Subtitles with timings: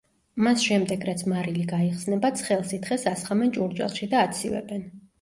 [0.45, 4.93] მას შემდეგ რაც მარილი გაიხსნება ცხელ სითხეს ასხამენ ჭურჭელში და აცივებენ.